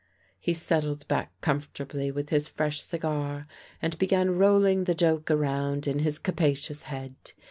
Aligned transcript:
He 0.39 0.53
settled 0.53 1.07
back 1.07 1.31
comfortably 1.41 2.09
with 2.09 2.29
his 2.29 2.47
fresh 2.47 2.81
cigar 2.81 3.43
and 3.83 3.95
began 3.99 4.35
rolling 4.35 4.85
the 4.85 4.95
joke 4.95 5.29
around 5.29 5.85
in 5.85 5.99
his 5.99 6.17
capacious 6.17 6.81
head. 6.89 7.33